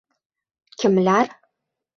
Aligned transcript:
—Kimlar? 0.83 1.33